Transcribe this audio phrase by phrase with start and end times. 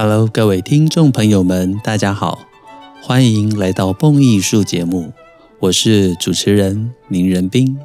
[0.00, 2.38] Hello，各位听众朋友们，大家好，
[3.02, 5.12] 欢迎来到蹦艺术节目，
[5.58, 7.76] 我是主持人林仁斌。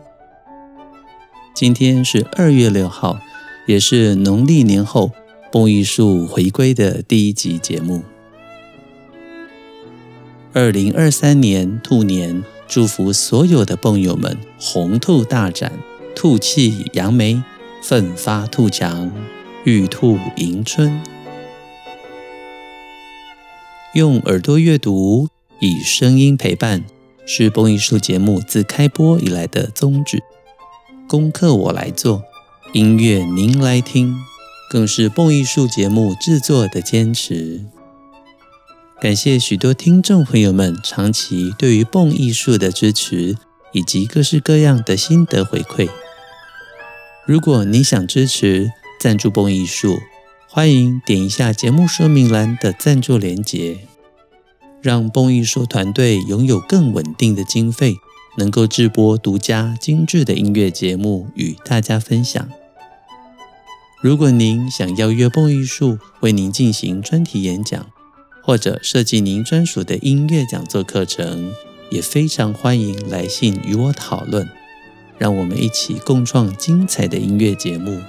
[1.55, 3.17] 今天是二月六号，
[3.65, 5.09] 也是农历年后
[5.51, 8.03] 蹦艺术回归的第一集节目。
[10.53, 15.71] 二零二三年兔年，祝福所有的蹦友们鸿兔大展，
[16.15, 17.41] 兔气扬眉，
[17.81, 19.11] 奋发图强，
[19.63, 21.01] 玉兔迎春。
[23.93, 25.29] 用耳朵阅读，
[25.59, 26.83] 以声音陪伴，
[27.27, 30.23] 是蹦艺术节目自开播以来的宗旨。
[31.07, 32.23] 功课我来做，
[32.73, 34.15] 音乐您来听，
[34.67, 37.65] 更是蹦艺术节目制作的坚持。
[38.99, 43.37] 感谢许多听众朋友们长期对于蹦艺术的支持，
[43.73, 45.87] 以及各式各样的心得回馈。
[47.27, 49.99] 如果你想支持赞助蹦艺术，
[50.55, 53.87] 欢迎点一下节目说明栏的赞助连结，
[54.83, 57.95] 让蹦艺术团队拥有更稳定的经费，
[58.37, 62.47] 能够制播独家精致的音乐节目与大家分享。
[63.99, 67.87] 如果您想邀约蹦艺术为您进行专题演讲，
[68.43, 71.51] 或者设计您专属的音乐讲座课程，
[71.89, 74.47] 也非常欢迎来信与我讨论，
[75.17, 77.99] 让我们一起共创精彩的音乐节目，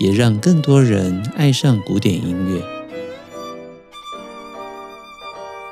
[0.00, 2.62] 也让更多人爱上古典音乐。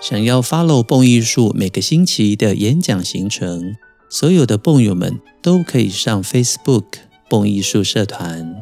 [0.01, 3.77] 想要 follow 蹦艺术每个星期的演讲行程，
[4.09, 6.85] 所有的蹦友们都可以上 Facebook
[7.29, 8.55] 蹦艺术社团。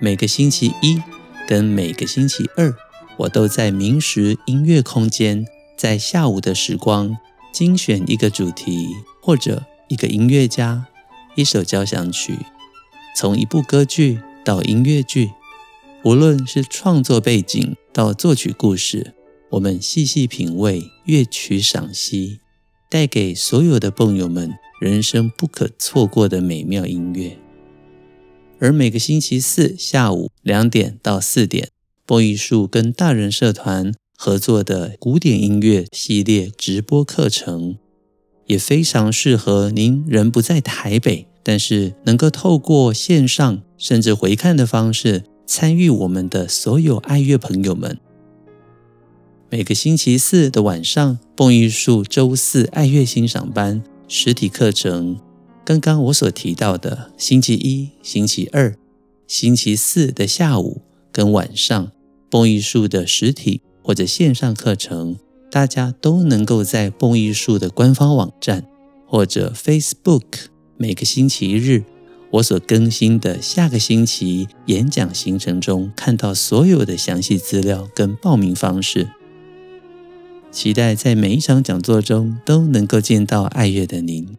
[0.00, 1.00] 每个星期一
[1.46, 2.74] 跟每个星期二。
[3.16, 7.16] 我都在明石音乐空间，在下午的时光
[7.52, 8.88] 精选一个主题，
[9.22, 10.86] 或者一个音乐家、
[11.36, 12.36] 一首交响曲，
[13.14, 15.30] 从一部歌剧到音乐剧，
[16.02, 19.14] 无论是创作背景到作曲故事，
[19.50, 22.40] 我们细细品味乐曲赏析，
[22.90, 27.38] 带给所有的蹦友们人生不可错过的美妙音乐。
[28.58, 31.68] 而每个星期四下午两点到四点。
[32.06, 37.78] 蹦艺术跟大人社团合作的古典音乐系列直播课程，
[38.46, 47.98] 也非常适合您人不在台北，但是能够透过线上甚至回看的方式参与我们的所有爱乐朋友们。
[49.50, 55.20] 每个星期四的晚上，蹦艺术周四爱乐欣赏班实体课程，
[55.64, 58.74] 刚刚我所提到的星期一、星期二、
[59.28, 60.80] 星期四的下午
[61.12, 61.92] 跟晚上。
[62.30, 65.16] 蹦艺术的实体或者线上课程，
[65.52, 68.66] 大家都能够在蹦艺术的官方网站
[69.06, 70.24] 或者 Facebook
[70.76, 71.84] 每个星期日
[72.30, 79.10] 我所更新的下个星期演讲行程中看到所有的详细资料跟报名方式。
[80.50, 84.36] 期待在每一场讲座中都能够见到爱乐的您。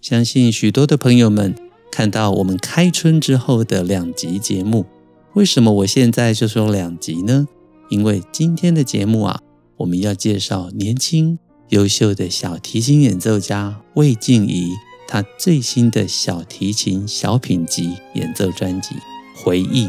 [0.00, 1.54] 相信许多的朋友们。
[1.92, 4.86] 看到我们开春之后的两集节目，
[5.34, 7.48] 为什么我现在就说两集呢？
[7.88, 9.40] 因为今天的节目啊，
[9.78, 14.72] 我们要介绍年轻优秀的小提琴演奏家魏静怡，
[15.06, 18.94] 她最新的小提琴小品集演奏专辑
[19.36, 19.86] 《回忆》。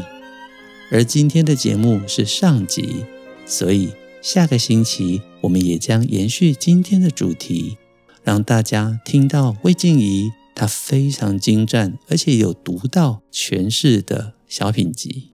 [0.92, 3.04] 而今天的节目是上集，
[3.44, 7.76] 所以下个星期我们也将延续今天的主题，
[8.22, 10.30] 让大家听到魏静怡。
[10.54, 15.30] 他非常精湛，而且有独到诠释的小品集。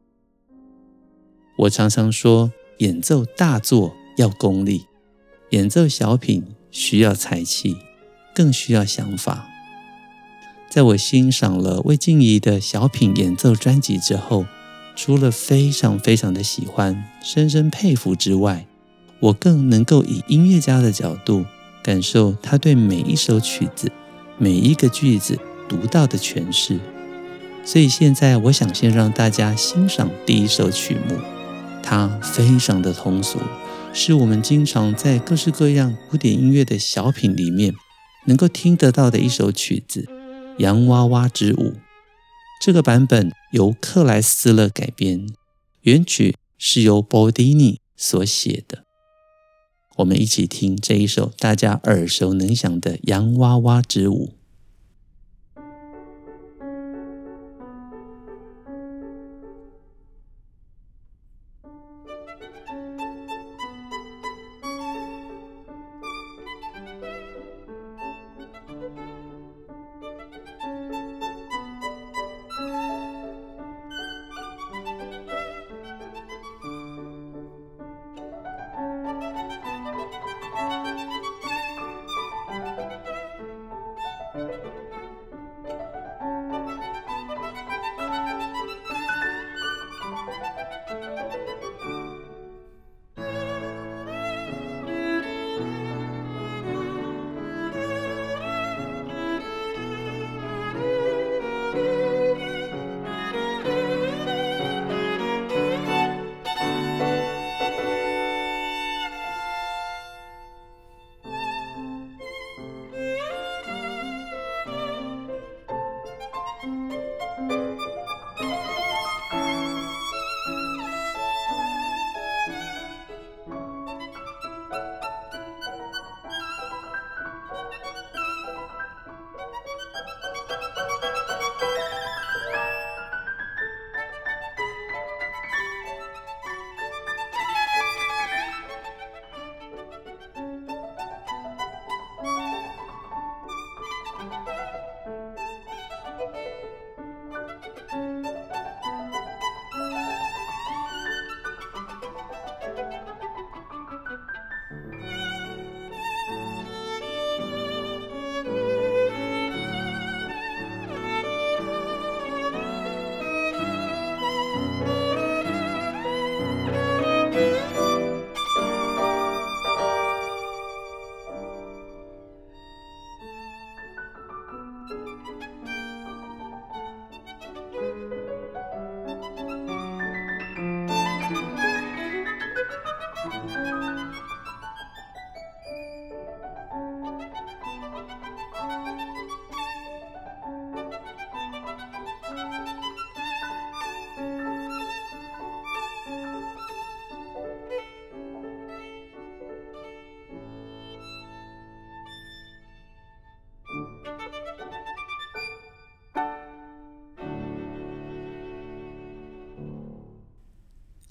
[1.56, 4.86] 我常常说，演奏大作要功力，
[5.50, 7.76] 演奏小品需要才气，
[8.34, 9.46] 更需要想法。
[10.70, 14.44] 在我欣赏了魏静怡的小品演奏专辑之后，
[14.94, 18.66] 除了非常非常的喜欢、深深佩服之外，
[19.20, 21.44] 我更能够以音乐家的角度
[21.82, 23.90] 感受他对每一首曲子。
[24.40, 25.36] 每一个句子
[25.68, 26.78] 独到的诠释，
[27.64, 31.16] 所以现在我想先让大家欣赏第一首曲目，
[31.82, 33.40] 它非常的通俗，
[34.00, 37.74] 是我们经常在各式各样古典音乐的小品里面
[38.26, 40.08] 能够听得到的一首曲子
[40.62, 41.72] 《洋娃娃之舞》。
[42.62, 45.26] 这个版本由克莱斯勒改编，
[45.80, 48.84] 原曲是由波迪尼所写的。
[49.96, 54.34] 我们一起听这一首大家耳熟能详的《洋娃娃之舞》。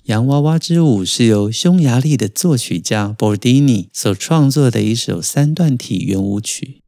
[0.07, 6.79] 洋娃娃之舞是由匈牙利的作曲家 Bordin 所创作的一首三段体圆舞曲。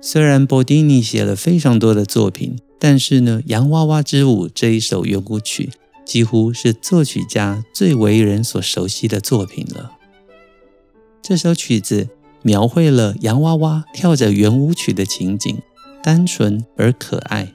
[0.00, 5.68] 虽然 Bordin 写了非常多的作品，但是呢，《洋娃娃之舞》这一首圆舞曲
[6.06, 9.92] 几乎是作曲家最为人所熟悉的作品了。
[11.20, 12.08] 这首曲子
[12.40, 15.58] 描绘了洋娃娃跳着圆舞曲的情景，
[16.02, 17.52] 单纯而可爱。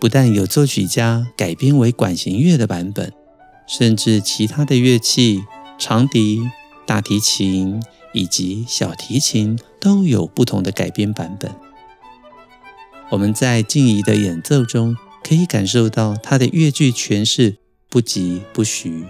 [0.00, 3.12] 不但有作曲家改编为管弦乐的版本。
[3.70, 5.44] 甚至其他的乐器，
[5.78, 6.40] 长笛、
[6.84, 7.80] 大提琴
[8.12, 11.54] 以及小提琴都有不同的改编版本。
[13.10, 17.58] 我们在静怡的演奏中可以感受到她的乐句诠释
[17.88, 19.04] 不疾不徐，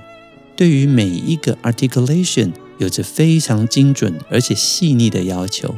[0.55, 5.75] 对于每一个 articulation 有着非常精准而且细腻的要求。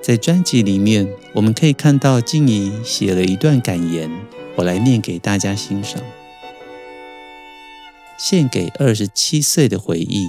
[0.00, 4.08] 在专辑里面，我们可以看到静怡写了一段感言，
[4.54, 6.00] 我来念给大家欣赏。
[8.18, 10.28] 献给二十七岁的回忆。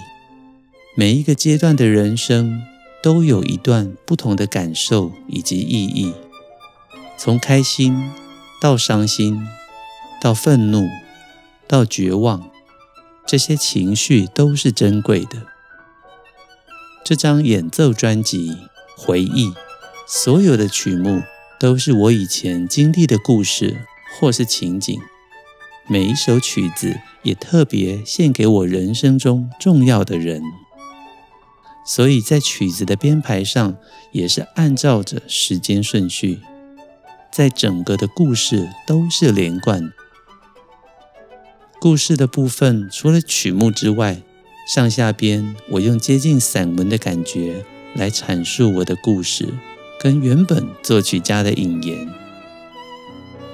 [0.96, 2.62] 每一个阶段的人生
[3.02, 6.14] 都有一段不同的感受以及意义。
[7.18, 8.12] 从开心
[8.62, 9.46] 到伤心，
[10.22, 10.88] 到愤怒，
[11.68, 12.50] 到绝望，
[13.26, 15.46] 这些情绪都是珍贵的。
[17.04, 18.52] 这张演奏专辑
[18.96, 19.48] 《回忆》，
[20.08, 21.24] 所有的曲目
[21.60, 23.86] 都是我以前经历的故事
[24.20, 25.00] 或是情景。
[25.88, 30.42] 每一首曲子也特别献给我人生中重要的人，
[31.86, 33.76] 所以在曲子的编排上
[34.12, 36.40] 也是按照着时间顺序，
[37.32, 39.92] 在整个的故事都是连贯。
[41.80, 44.22] 故事的部分除了曲目之外，
[44.74, 49.48] 上下边我用接近散文的感觉来阐述我的故事，
[50.00, 52.08] 跟原本作曲家的引言，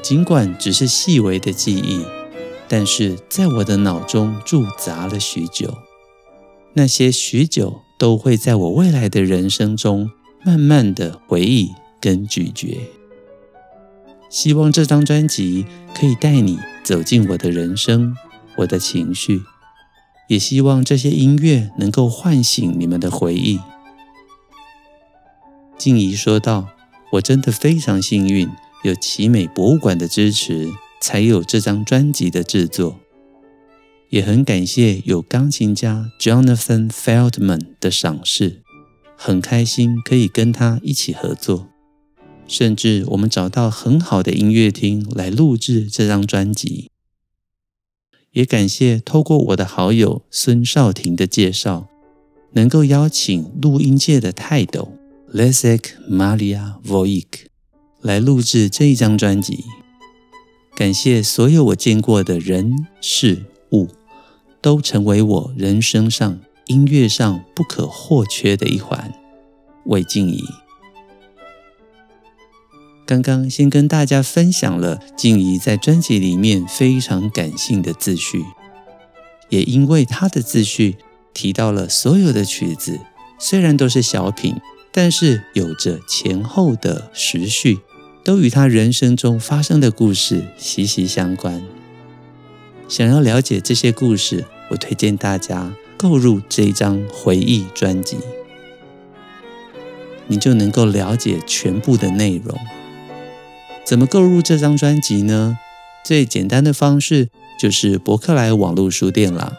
[0.02, 2.06] 尽管只是细微的记忆。
[2.68, 5.78] 但是在我的脑中驻扎了许久，
[6.74, 10.10] 那些许久都会在我未来的人生中
[10.44, 12.80] 慢慢的回忆跟咀嚼。
[14.30, 18.16] 希望这张专辑可以带你走进我的人生，
[18.58, 19.44] 我的情绪，
[20.28, 23.60] 也希望这些音乐能够唤醒你们的回忆。
[25.78, 26.68] 静怡说道
[27.14, 28.50] ：“我真的非常幸运，
[28.84, 30.72] 有奇美博物馆的支持。”
[31.06, 33.00] 才有这张专辑的制作，
[34.10, 38.64] 也很感谢有钢琴家 Jonathan Feldman 的赏识，
[39.16, 41.68] 很开心可以跟他一起合作，
[42.48, 46.90] 甚至我们找到很好的音乐厅来录制这张专辑。
[48.32, 51.88] 也感谢透过我的好友孙少廷的介绍，
[52.54, 54.98] 能够邀请录音界的泰斗
[55.32, 57.46] Leszek Maria Voigt
[58.02, 59.64] 来录制这一张专辑。
[60.76, 63.88] 感谢所有我见过的人事物，
[64.60, 69.14] 都成为我人生上音乐上不可或缺的一环。
[69.86, 70.44] 魏静怡，
[73.06, 78.44] 刚刚先跟大家分享了静怡在专辑里面非常感性的自序，
[79.48, 80.98] 也因为她的自序
[81.34, 83.00] 提到了所有的曲子，
[83.40, 84.56] 虽然都是小品，
[84.92, 87.80] 但是有着前后的时序。
[88.26, 91.62] 都与他人生中发生的故事息息相关。
[92.88, 98.18] 想要了解这些故事，我推荐大家购入这一张回忆专辑，
[100.26, 102.58] 你就能够了解全部的内容。
[103.86, 105.60] 怎么购入这张专辑呢？
[106.04, 107.30] 最简单的方式
[107.60, 109.54] 就是博客来网络书店啦。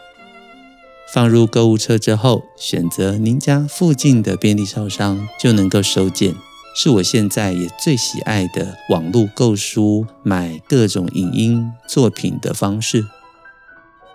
[1.13, 6.35] 放入购物车之后，选择您家附近的便利超商，就能够收件。
[6.79, 13.07] 是我现在也最喜爱的网络购书、买各种影音作品的方式，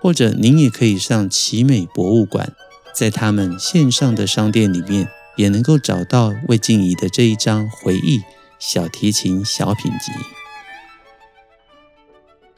[0.01, 2.53] 或者您也可以上奇美博物馆，
[2.95, 8.23] 在他们线上的商店里面也能够找到魏静怡的这一张回忆
[8.61, 10.13] 小提琴小品集。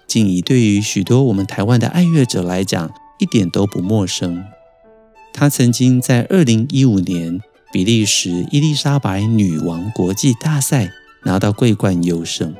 [0.06, 4.44] 静怡对于许多我们台湾的爱乐者来讲一点都不陌生，
[5.32, 7.40] 她曾经在二零一五年。
[7.74, 10.92] 比利时伊丽莎白女王国际大赛
[11.24, 12.54] 拿到桂冠优胜，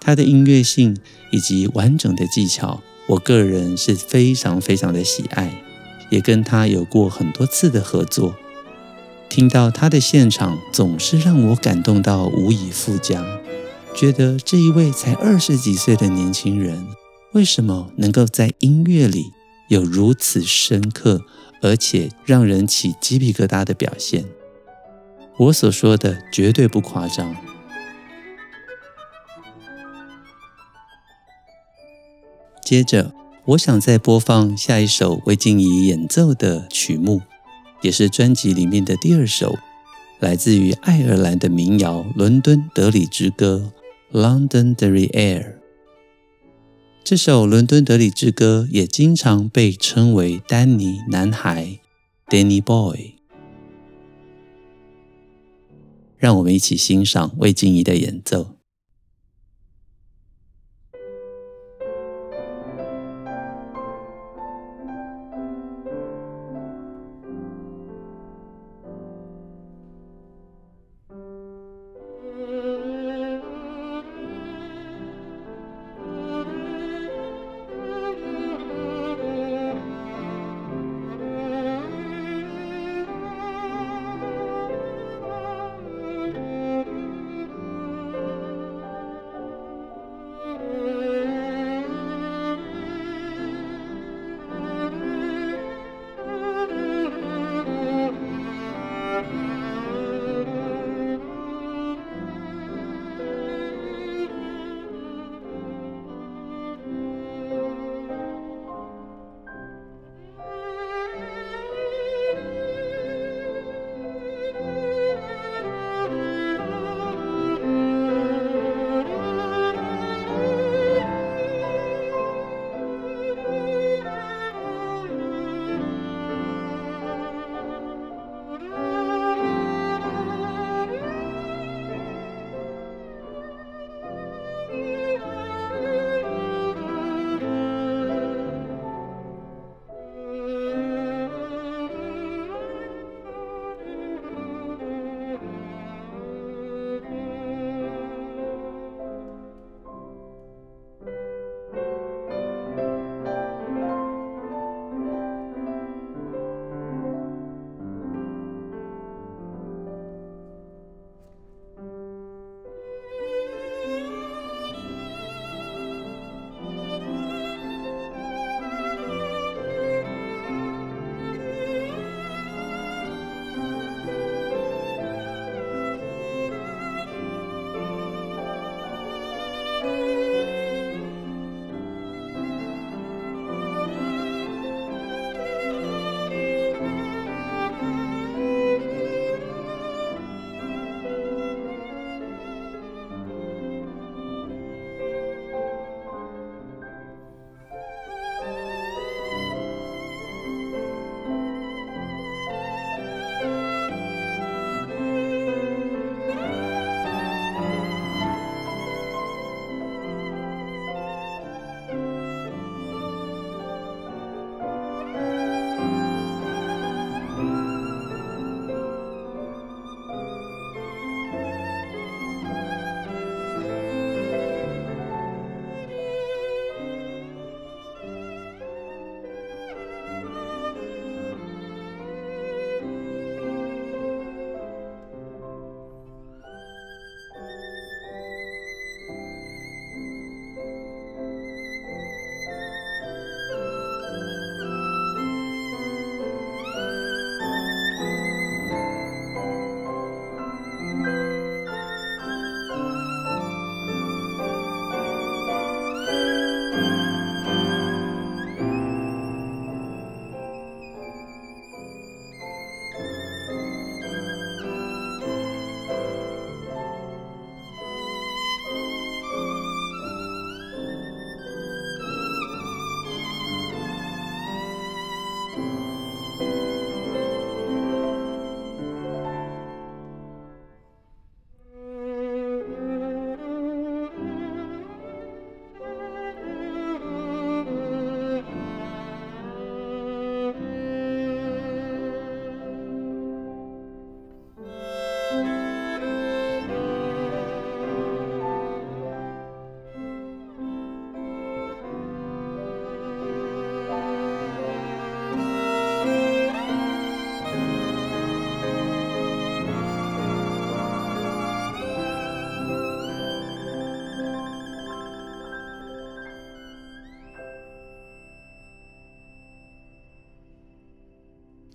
[0.00, 0.96] 她的音乐性
[1.30, 5.62] 以及完整的技巧，我个人是非常非常的喜爱，
[6.08, 8.34] 也跟她有过很多次的合作。
[9.28, 13.22] 听到她的现场，总是让我感动到无以复加，
[13.94, 16.86] 觉得这一位才二十几岁的年轻人，
[17.34, 19.26] 为什么能够在音乐里
[19.68, 21.20] 有如此深刻？
[21.60, 24.24] 而且让人起鸡皮疙瘩的表现，
[25.36, 27.36] 我所说的绝对不夸张。
[32.64, 33.12] 接着，
[33.46, 37.22] 我想再播放下一首魏静怡演奏的曲目，
[37.80, 39.56] 也是专辑里面的第二首，
[40.18, 43.72] 来自于爱尔兰的民谣《伦敦德里之歌》
[44.18, 45.57] （Londonderry Air）。
[47.04, 51.78] 这首《伦敦德里之歌》也经常被称为“丹尼男孩
[52.28, 53.14] ”（Danny Boy）。
[56.18, 58.57] 让我们一起欣赏魏静怡的演奏。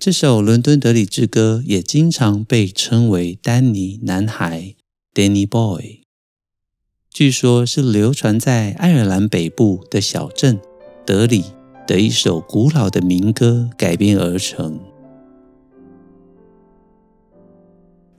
[0.04, 4.76] 这首《伦敦德里之歌》也经常被称为“丹尼男孩
[5.16, 6.02] ”（Danny Boy），
[7.10, 10.60] 据说是流传在爱尔兰北部的小镇
[11.06, 11.46] 德里
[11.88, 14.78] 的一首古老的民歌改编而成。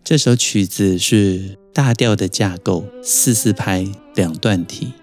[0.03, 4.95] 这首曲子是大调的架构，四四拍两段体，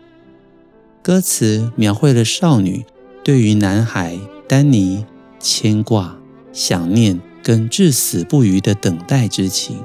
[1.04, 2.84] 歌词描绘了少女
[3.24, 5.06] 对于男孩丹尼
[5.40, 6.20] 牵挂、
[6.54, 9.80] 想念跟至死不渝的等待之情。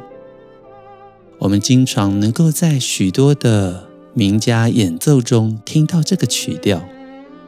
[1.38, 6.82] 我们经常能够在许多的名家演奏中听到这个曲调，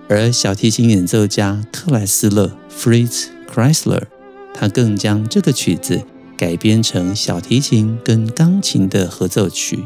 [0.08, 4.02] 而小提琴演奏家克莱斯勒 （Fritz Kreisler）
[4.52, 6.02] 他更将这个曲子
[6.36, 9.84] 改编成小提琴跟钢琴的合奏曲，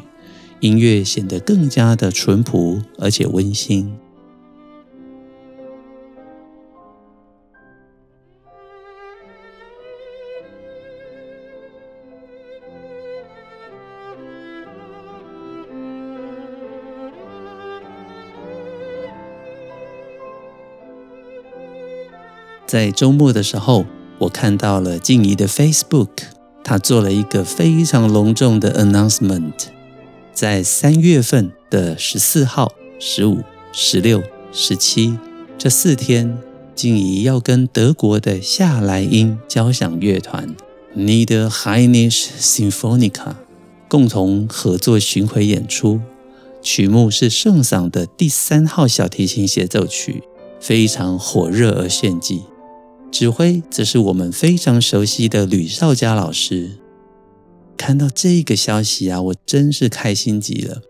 [0.61, 3.97] 音乐显得更加的淳朴而且温馨。
[22.73, 23.85] 在周末的时候，
[24.17, 26.09] 我看到了静怡的 Facebook，
[26.65, 29.53] 她做了一个非常隆重的 announcement，
[30.33, 33.43] 在三月份的十四号、十五、
[33.75, 34.23] 十六、
[34.55, 35.19] 十七
[35.59, 36.39] 这四天，
[36.75, 40.57] 静怡要跟德国的夏莱茵交响乐团
[40.97, 43.35] Niederrheinische Sinfonica
[43.87, 46.01] 共同合作巡回演出，
[46.63, 50.23] 曲目是圣桑的第三号小提琴协奏曲，
[50.59, 52.45] 非常火热而炫技。
[53.13, 56.79] 指挥则是我们非常熟悉的吕绍嘉老师。
[57.77, 60.81] 看到这个消息啊，我真是开心极了，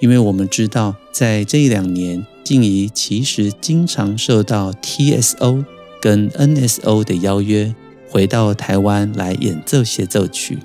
[0.00, 5.64] 因为我们知道，在这一两年，静怡其实经常受到 TSO
[6.00, 7.72] 跟 NSO 的邀约，
[8.10, 10.58] 回到台湾来演奏协奏曲。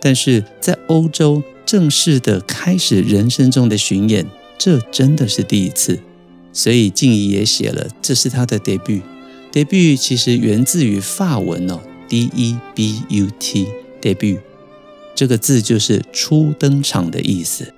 [0.00, 6.00] 但是在欧洲正式的开始人生中的巡演，这真的是第一次。
[6.50, 9.02] 所以静怡也写了，这是她的 debut。
[9.64, 14.38] Debut 其实源自于法文哦，d e b u t，debut
[15.16, 17.74] 这个字就是初登场的意思。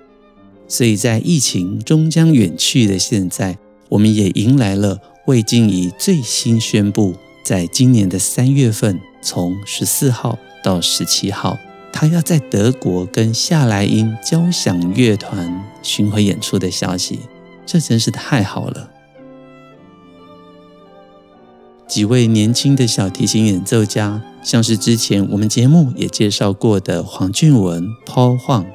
[0.67, 3.57] 所以在疫情终将远去的现在，
[3.89, 11.57] 我们也迎来了魏静怡最新宣布，在今年的三月份，从十四号到十七号，
[11.91, 17.21] 她要在德国跟夏莱茵交响乐团巡回演出的消息，
[17.65, 18.91] 这真是太好了。
[21.91, 28.65] 几位年轻的小提琴演奏家，像是之前我们节目也介绍过的黄俊文 （Paul Huang）、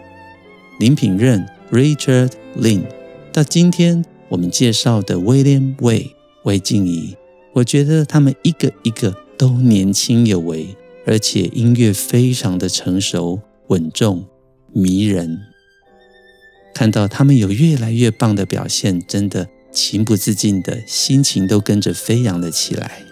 [0.79, 2.83] 林品任 （Richard Lin），
[3.33, 6.11] 到今天我们介绍的 William Wei
[6.43, 7.17] 魏静怡，
[7.55, 10.77] 我觉得他们一个一个都年轻有为，
[11.07, 14.27] 而且音乐非常的成熟、稳重、
[14.75, 15.39] 迷人。
[16.75, 23.06] 看到他们有越来越棒的表现，真的情不自禁的心情都跟着飞扬了起来。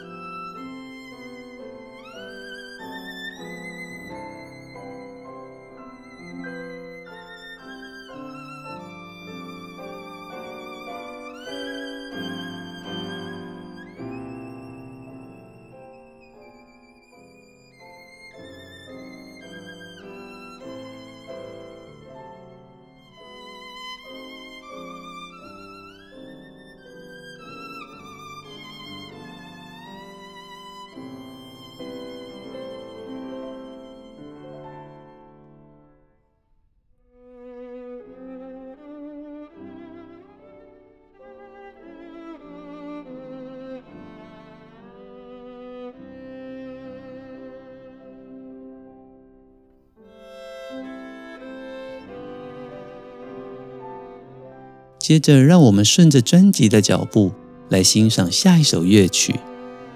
[55.04, 57.30] 接着，让我们顺着专辑的脚步
[57.68, 59.38] 来欣赏下一首乐曲。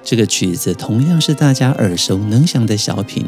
[0.03, 3.25] 这个曲子同样是大家耳熟能详的小品《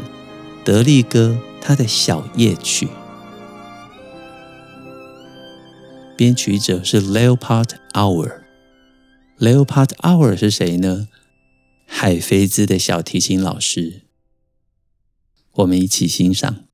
[0.63, 2.87] 德利哥》他的小夜曲。
[6.15, 8.41] 编曲者是 Leopold Hour。
[9.39, 11.07] Leopold Hour 是谁呢？
[11.87, 14.01] 海菲兹的小提琴老师。
[15.53, 16.65] 我们一起欣赏。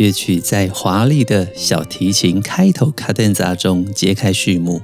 [0.00, 4.80] 乐曲在华丽的小提琴开头卡顿杂中揭开序幕。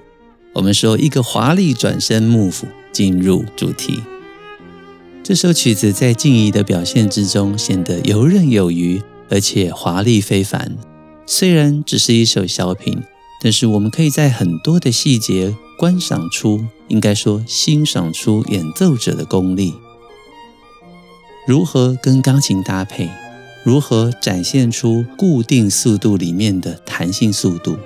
[0.53, 3.99] 我们说一个华丽转身幕府进入主题。
[5.23, 9.01] 这首曲子在静怡的表现之中显得游刃有余，
[9.31, 10.77] 而且华丽非凡。
[11.25, 13.03] 虽然只是一首小品，
[13.43, 19.73] 但是我们可以在很多的细节观赏出，应该说欣赏出演奏者的功力，
[21.47, 23.09] 如何跟钢琴搭配，
[23.67, 27.77] 如何展现出固定速度里面的弹性速度，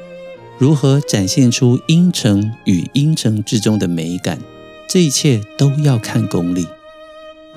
[0.58, 4.38] 如何展现出音程与音程之中的美感，
[4.86, 6.66] 这一切都要看功力。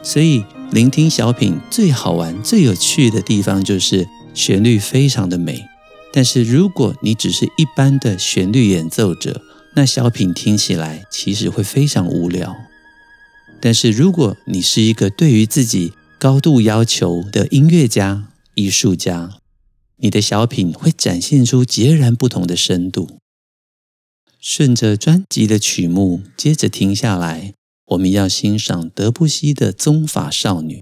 [0.02, 5.66] 所以，聆听小品最好玩、最有趣的地方就是旋律非常的美。
[6.14, 9.42] 但是，如果你只是一般的旋律演奏者，
[9.76, 12.56] 那小品听起来其实会非常无聊。
[13.60, 15.92] 但是，如果你是一个对于自己
[16.24, 19.40] 高度要求的音乐家、艺术家，
[19.98, 23.20] 你的小品会展现出截然不同的深度。
[24.40, 27.54] 顺着专辑的曲目，接着听下来，
[27.88, 30.78] 我们要欣赏德布西的《宗法少女》。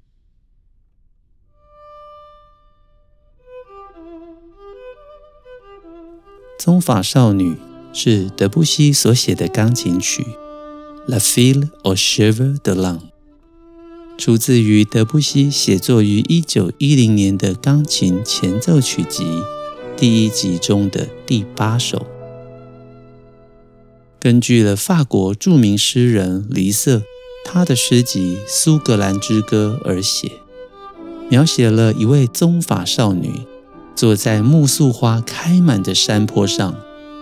[6.60, 7.58] 宗法少女
[7.92, 10.22] 是德布西所写的钢琴曲
[11.08, 13.00] 《La Fille aux Cheveux de Lin》，
[14.17, 19.26] 出自于德布西写作于一九一零年的钢琴前奏曲集
[19.97, 22.06] 第一集中的第八首。
[24.19, 27.02] 根据了法国著名诗人黎瑟
[27.43, 30.32] 他的诗集《苏格兰之歌》而写，
[31.30, 33.32] 描写了一位宗法少女。
[33.93, 36.76] 坐在木蓿花开满的山坡上，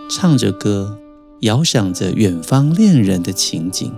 [0.10, 0.97] 唱着歌，
[1.41, 3.91] 遥想着远方恋人的情景。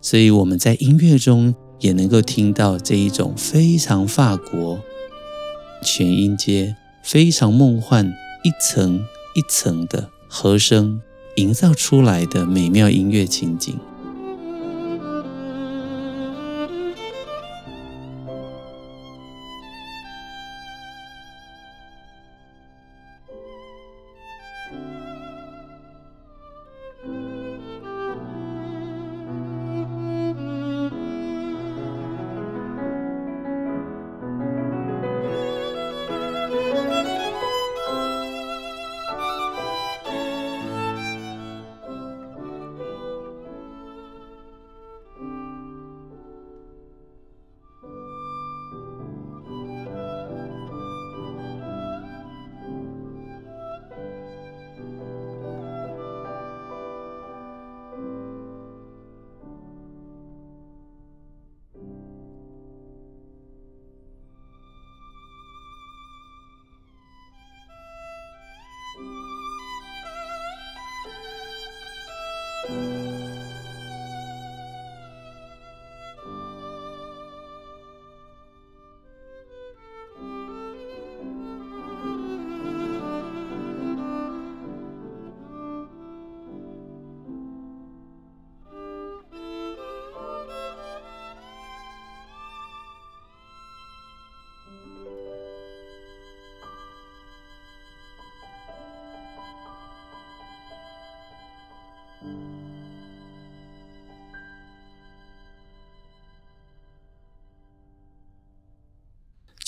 [0.00, 4.80] 所以我们在音乐中也能够听到这一种非常法国
[5.82, 8.06] 全音阶、非常梦幻、
[8.42, 11.00] 一层一层的和声
[11.36, 13.78] 营造出来的美妙音乐情景。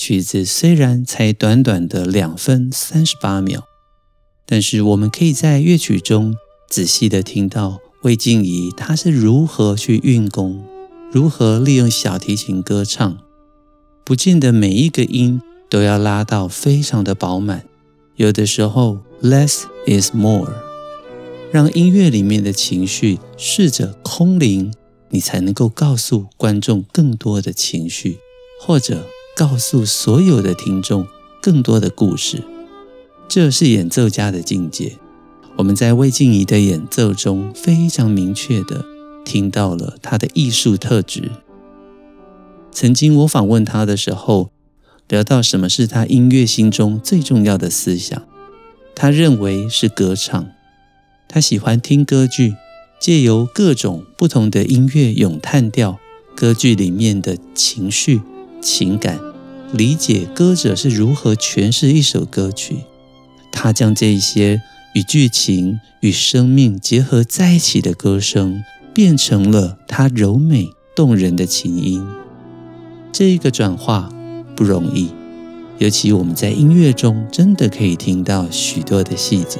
[0.03, 3.65] 曲子虽然才短短的两分三十八秒，
[4.47, 6.35] 但是我们可以在乐曲中
[6.67, 10.65] 仔细的听到魏静怡她是如何去运功，
[11.11, 13.15] 如何利用小提琴歌唱，
[14.03, 17.65] 不见得每一个音都要拉到非常的饱满，
[18.15, 20.51] 有的时候 less is more，
[21.51, 24.73] 让音乐里面的情绪试着空灵，
[25.09, 28.17] 你才能够告诉观众更多的情绪，
[28.59, 29.05] 或者。
[29.35, 31.07] 告诉所有的听众
[31.41, 32.43] 更多的故事，
[33.27, 34.97] 这是演奏家的境界。
[35.57, 38.85] 我们在魏静怡的演奏中非常明确地
[39.25, 41.31] 听到了她的艺术特质。
[42.71, 44.51] 曾经我访问她的时候，
[45.07, 48.21] 聊到什么是她音乐心中最重要的思想，
[48.93, 50.47] 她认为是歌唱。
[51.27, 52.55] 她喜欢听歌剧，
[52.99, 55.99] 借由各种不同的音乐咏叹调，
[56.35, 58.21] 歌剧里面的情绪。
[58.61, 59.19] 情感，
[59.73, 62.77] 理解歌者是如何诠释一首歌曲，
[63.51, 64.61] 他将这一些
[64.93, 72.05] 与剧情与生命结合在一起的歌声，变成了他柔美动人的琴音。
[73.11, 74.09] 这一个转化
[74.55, 75.09] 不容易，
[75.79, 79.59] 尤其我们在音乐中真的可以听到许多的细节。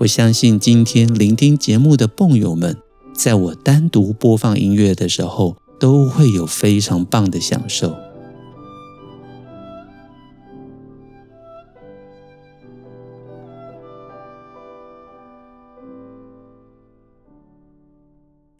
[0.00, 2.76] 我相信今天聆听节目的蹦友们，
[3.14, 7.96] 在我单独播放音乐的时候，都会有非常棒的享受。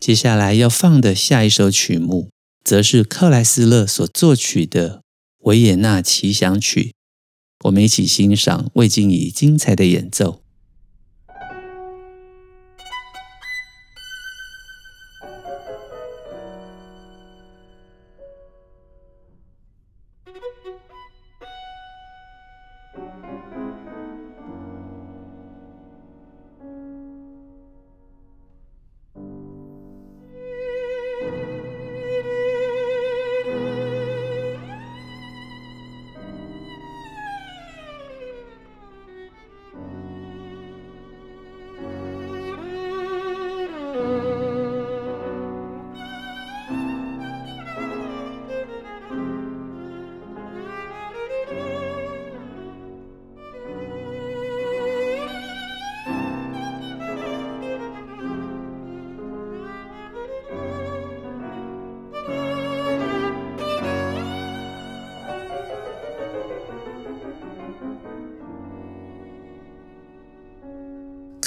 [0.01, 2.31] 接下来要放的下一首曲目，
[2.65, 4.99] 则是克莱斯勒所作曲的
[5.41, 6.81] 《维也纳奇想曲》。
[7.67, 10.46] 我们一起欣赏魏静怡精彩的演奏。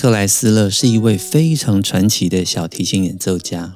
[0.01, 3.75] 克莱斯勒是一位非常传奇的小提琴演奏家，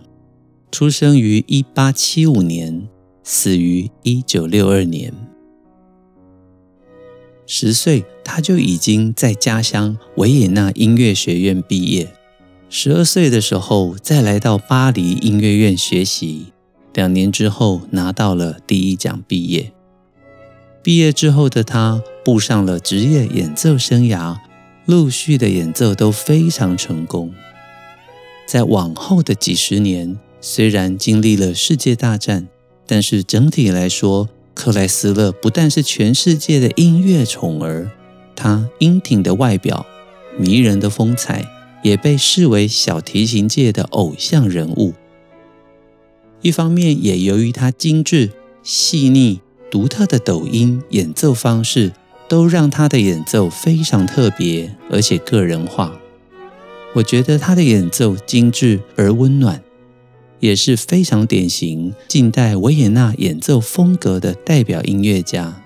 [0.72, 2.88] 出生于一八七五年，
[3.26, 5.14] 死于一九六二年。
[7.46, 12.08] 十岁他就已经在家乡维也纳音乐学院毕业，
[12.70, 16.54] 十二岁的时候再来到巴黎音乐院学习，
[16.94, 19.74] 两年之后拿到了第一奖毕业。
[20.82, 24.38] 毕业之后的他步上了职业演奏生涯。
[24.86, 27.34] 陆续的演奏都非常成功。
[28.46, 32.48] 在往后的几十年，虽然经历了世界大战，
[32.86, 37.90] 但是整体来说，克莱斯勒不但是全世界的音乐宠儿，
[38.36, 39.86] 他英挺的外表、
[40.38, 41.46] 迷人的风采，
[41.82, 44.94] 也被视为小提琴界的偶像人物。
[46.42, 49.40] 一方面，也由于他精致、细腻、
[49.72, 51.94] 独特的抖音演奏方式。
[52.34, 56.00] 都让他的演奏非常特别，而且个人化。
[56.96, 59.62] 我觉得他的演奏精致而温暖，
[60.40, 65.62] 也是非常典型近代维也纳演奏风格的代表音乐家。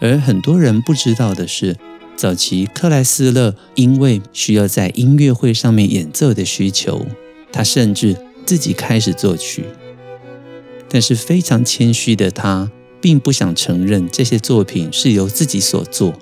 [0.00, 1.76] 而很多人不知道的是，
[2.16, 7.06] 早期克莱斯勒因为需要在音乐会上面演奏的需求，
[7.52, 9.66] 他甚至自己开始作曲。
[10.88, 12.72] 但是非常谦虚的他。
[13.00, 16.18] 并不想承认这些作品是由自己所作，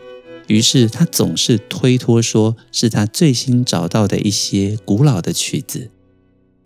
[0.46, 5.90] 于是他总是推脱说是他最新找到的一些古老的曲子。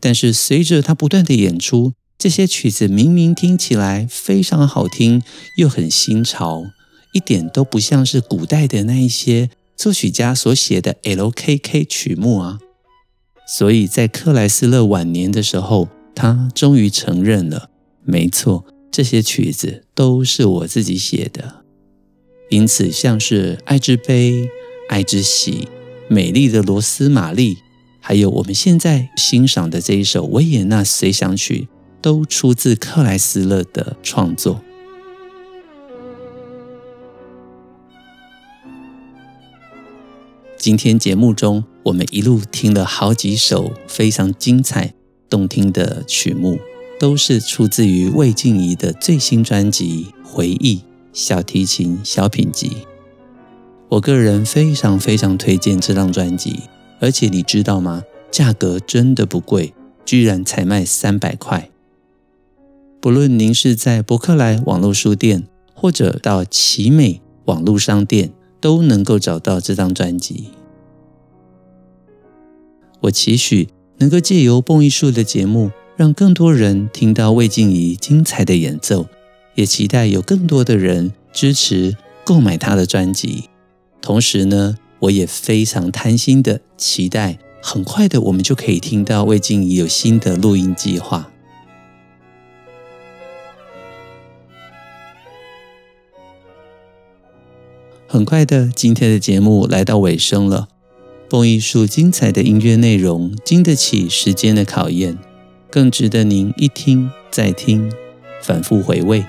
[0.00, 5.22] 但是随着他不断的演出，这些曲子明明听起来非常好听，
[5.56, 6.64] 又很新潮，
[7.12, 12.58] 一点都不像是古代的那一些作曲家所写的 LKK 曲目啊。
[13.46, 17.70] 所以在克莱斯勒晚年的时候，他终于承认了，
[18.04, 18.64] 没错。
[18.92, 21.62] 这些曲子都是我自己写的，
[22.48, 24.32] 因此像是《爱之悲》
[24.88, 25.52] 《爱之喜》
[26.08, 27.56] 《美丽的罗斯玛丽》，
[28.00, 31.68] 还有我们现在欣赏的这一首《维也纳随想曲》，
[32.00, 34.62] 都出自克莱斯勒的创作。
[40.56, 44.94] 今天节目中，我们一路听了好几首非常精彩、
[45.28, 46.58] 动听的曲目。
[47.00, 50.82] 都是出自于魏静怡的最新专辑《回忆
[51.14, 52.68] 小提琴小品集》。
[53.88, 56.64] 我个人非常非常推荐这张专辑，
[57.00, 58.04] 而且你知道吗？
[58.30, 59.72] 价格真的不贵，
[60.04, 61.70] 居然才卖三百块。
[63.00, 70.50] 不论您是在博客来网络书店，或者到奇美网络商店，都能够找到这张专辑。
[73.00, 75.70] 我期许能够借由蹦艺术的节目。
[76.00, 79.04] 让更多人听到魏静怡精彩的演奏，
[79.54, 81.94] 也期待有更多的人支持
[82.24, 83.50] 购买她的专辑。
[84.00, 91.30] 同时呢，我也非常贪心的期待，很快的我们就可以听到魏静怡有新的录音计划。
[98.06, 100.68] 很快的，今天的节目来到尾声了。
[101.28, 105.18] 蹦艺术精彩的音乐内容经得起时间的考验，
[105.70, 107.90] 更值得您一听再听，
[108.42, 109.24] 反复回味。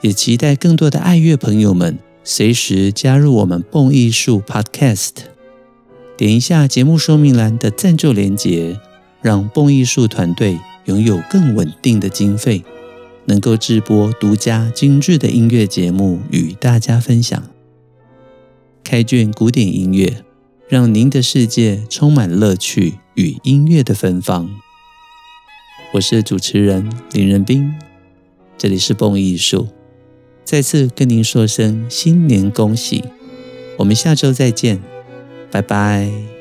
[0.00, 5.10] 也期待更多的爱乐朋友们随时加入我们蹦艺术 Podcast，
[6.16, 8.80] 点一下节目说明栏的赞助连结，
[9.20, 12.64] 让蹦艺术团队拥有更稳定的经费，
[13.26, 17.40] 能够制播独家精致的音乐节目与大家分享。
[18.82, 20.24] 开卷古典音乐，
[20.68, 24.61] 让您的世界充满乐趣与音乐的芬芳。
[25.92, 27.70] 我是主持人林仁斌，
[28.56, 29.68] 这里是蹦艺术，
[30.42, 33.04] 再次跟您说声新年恭喜，
[33.76, 34.80] 我们下周再见，
[35.50, 36.31] 拜拜。